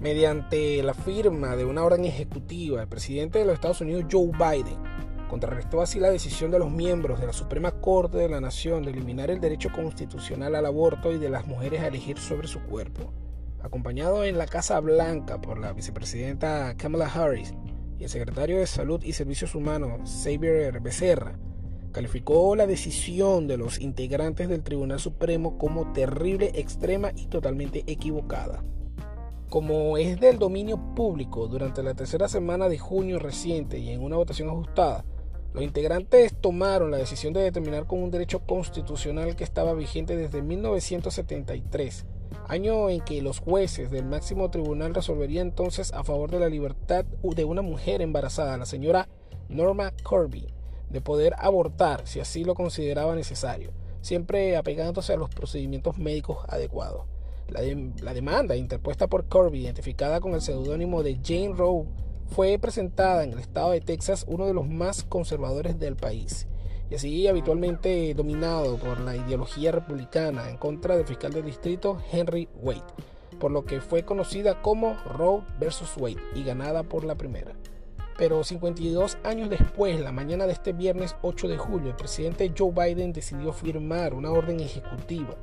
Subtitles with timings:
[0.00, 4.76] Mediante la firma de una orden ejecutiva, el presidente de los Estados Unidos, Joe Biden,
[5.30, 8.90] contrarrestó así la decisión de los miembros de la Suprema Corte de la Nación de
[8.90, 13.12] eliminar el derecho constitucional al aborto y de las mujeres a elegir sobre su cuerpo.
[13.62, 17.54] Acompañado en la Casa Blanca por la vicepresidenta Kamala Harris
[17.98, 21.38] y el secretario de Salud y Servicios Humanos, Xavier Becerra,
[21.90, 28.62] calificó la decisión de los integrantes del Tribunal Supremo como terrible, extrema y totalmente equivocada.
[29.48, 34.16] Como es del dominio público, durante la tercera semana de junio reciente y en una
[34.16, 35.04] votación ajustada,
[35.54, 40.42] los integrantes tomaron la decisión de determinar como un derecho constitucional que estaba vigente desde
[40.42, 42.06] 1973,
[42.48, 47.04] año en que los jueces del máximo tribunal resolverían entonces a favor de la libertad
[47.04, 49.08] de una mujer embarazada, la señora
[49.48, 50.52] Norma Kirby,
[50.90, 57.15] de poder abortar si así lo consideraba necesario, siempre apegándose a los procedimientos médicos adecuados.
[57.48, 61.86] La, demanda interpuesta por Kirby, identificada con el seudónimo de Jane Roe,
[62.26, 66.48] fue presentada en el estado de Texas, uno de los más conservadores del país,
[66.90, 72.48] y así habitualmente dominado por la ideología republicana en contra del fiscal del distrito Henry
[72.56, 72.82] Wade,
[73.38, 77.52] por lo que fue conocida como Roe versus Wade y ganada por la primera.
[78.18, 82.72] Pero 52 años después, la mañana de este viernes 8 de julio, el presidente Joe
[82.72, 85.36] Biden decidió firmar una orden ejecutiva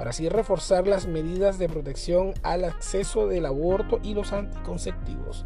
[0.00, 5.44] para así reforzar las medidas de protección al acceso del aborto y los anticonceptivos.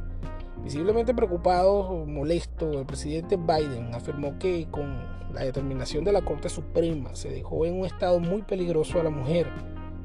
[0.63, 5.03] Visiblemente preocupado o molesto, el presidente Biden afirmó que con
[5.33, 9.11] la determinación de la Corte Suprema se dejó en un estado muy peligroso a la
[9.11, 9.49] mujer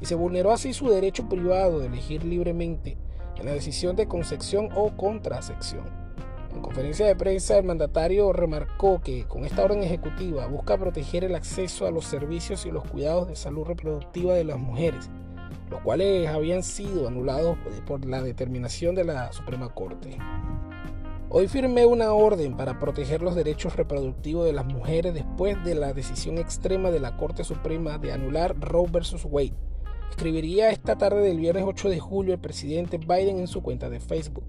[0.02, 2.98] y se vulneró así su derecho privado de elegir libremente
[3.38, 5.86] en la decisión de concepción o contracepción.
[6.60, 11.36] En conferencia de prensa, el mandatario remarcó que con esta orden ejecutiva busca proteger el
[11.36, 15.10] acceso a los servicios y los cuidados de salud reproductiva de las mujeres,
[15.72, 20.18] los cuales habían sido anulados por la determinación de la Suprema Corte.
[21.30, 25.94] Hoy firmé una orden para proteger los derechos reproductivos de las mujeres después de la
[25.94, 29.24] decisión extrema de la Corte Suprema de anular Roe vs.
[29.24, 29.56] Wade.
[30.10, 34.02] Escribiría esta tarde del viernes 8 de julio el presidente Biden en su cuenta de
[34.02, 34.49] Facebook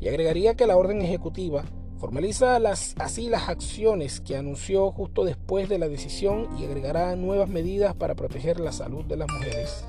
[0.00, 1.64] y agregaría que la orden ejecutiva
[1.98, 2.56] formaliza
[2.98, 8.14] así las acciones que anunció justo después de la decisión y agregará nuevas medidas para
[8.14, 9.84] proteger la salud de las mujeres.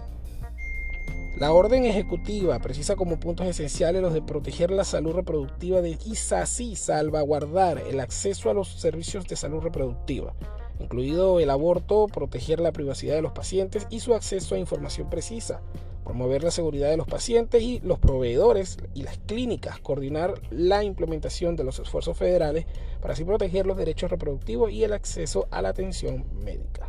[1.37, 6.17] La orden ejecutiva precisa como puntos esenciales los de proteger la salud reproductiva de y
[6.33, 10.33] así salvaguardar el acceso a los servicios de salud reproductiva,
[10.79, 15.61] incluido el aborto, proteger la privacidad de los pacientes y su acceso a información precisa,
[16.09, 21.55] promover la seguridad de los pacientes y los proveedores y las clínicas, coordinar la implementación
[21.55, 22.65] de los esfuerzos federales
[22.99, 26.87] para así proteger los derechos reproductivos y el acceso a la atención médica.